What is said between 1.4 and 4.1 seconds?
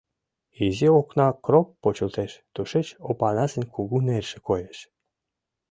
кроп почылтеш, тушеч Опанасын кугу